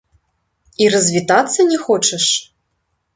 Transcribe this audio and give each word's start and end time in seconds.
І 0.85 0.87
развітацца 0.95 1.61
не 1.73 1.77
хочаш? 1.83 2.25